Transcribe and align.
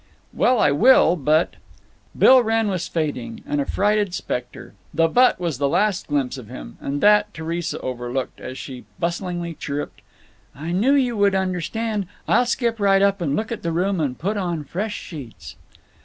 "Well, 0.33 0.59
I 0.59 0.71
will, 0.71 1.15
but—" 1.15 1.57
Bill 2.17 2.41
Wrenn 2.43 2.69
was 2.69 2.87
fading, 2.87 3.43
an 3.45 3.59
affrighted 3.59 4.15
specter. 4.15 4.73
The 4.91 5.07
"but" 5.07 5.39
was 5.39 5.59
the 5.59 5.69
last 5.69 6.07
glimpse 6.07 6.39
of 6.39 6.47
him, 6.47 6.75
and 6.81 7.01
that 7.01 7.31
Theresa 7.35 7.79
overlooked, 7.81 8.41
as 8.41 8.57
she 8.57 8.85
bustlingly 8.97 9.53
chirruped: 9.53 10.01
"I 10.55 10.71
knew 10.71 10.93
you 10.95 11.15
would 11.17 11.35
understand. 11.35 12.07
I'll 12.27 12.47
skip 12.47 12.79
right 12.79 13.03
up 13.03 13.21
and 13.21 13.35
look 13.35 13.51
at 13.51 13.61
the 13.61 13.71
room 13.71 13.99
and 13.99 14.17
put 14.17 14.37
on 14.37 14.63
fresh 14.63 14.97
sheets." 14.97 15.55